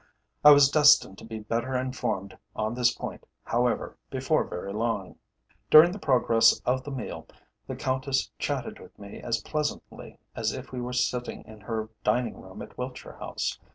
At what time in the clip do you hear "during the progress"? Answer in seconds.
5.69-6.59